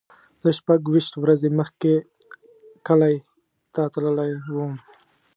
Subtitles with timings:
[0.43, 1.93] زه شپږ ویشت ورځې مخکې
[2.87, 3.15] کلی
[3.73, 4.73] ته تللی وم.